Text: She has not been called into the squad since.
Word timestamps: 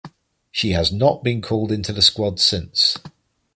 She 0.51 0.71
has 0.71 0.91
not 0.91 1.23
been 1.23 1.43
called 1.43 1.71
into 1.71 1.93
the 1.93 2.01
squad 2.01 2.39
since. 2.39 2.97